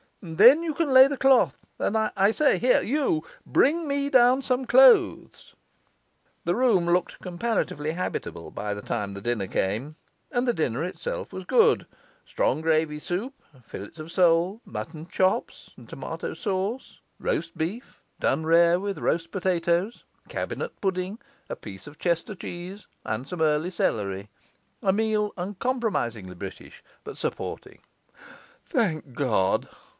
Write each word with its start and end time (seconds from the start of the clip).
And 0.23 0.37
then 0.39 0.61
you 0.61 0.75
can 0.75 0.91
lay 0.93 1.07
the 1.07 1.17
cloth. 1.17 1.57
And, 1.79 1.97
I 1.97 2.31
say 2.31 2.59
here, 2.59 2.81
you! 2.81 3.23
bring 3.45 3.87
me 3.87 4.09
down 4.09 4.41
some 4.43 4.65
clothes.' 4.65 5.55
The 6.43 6.53
room 6.55 6.85
looked 6.87 7.19
comparatively 7.21 7.91
habitable 7.93 8.51
by 8.51 8.75
the 8.75 8.83
time 8.83 9.13
the 9.13 9.21
dinner 9.21 9.47
came; 9.47 9.95
and 10.31 10.47
the 10.47 10.53
dinner 10.53 10.83
itself 10.83 11.33
was 11.33 11.45
good: 11.45 11.87
strong 12.25 12.61
gravy 12.61 12.99
soup, 12.99 13.33
fillets 13.65 13.97
of 13.97 14.11
sole, 14.11 14.61
mutton 14.65 15.07
chops 15.07 15.71
and 15.77 15.89
tomato 15.89 16.35
sauce, 16.35 16.99
roast 17.19 17.57
beef 17.57 18.01
done 18.19 18.45
rare 18.45 18.79
with 18.79 18.99
roast 18.99 19.31
potatoes, 19.31 20.03
cabinet 20.29 20.79
pudding, 20.81 21.19
a 21.49 21.55
piece 21.55 21.87
of 21.87 21.97
Chester 21.99 22.35
cheese, 22.35 22.85
and 23.05 23.27
some 23.27 23.41
early 23.41 23.71
celery: 23.71 24.29
a 24.83 24.93
meal 24.93 25.31
uncompromisingly 25.35 26.35
British, 26.35 26.83
but 27.03 27.17
supporting. 27.17 27.79
'Thank 28.65 29.13
God! 29.13 29.67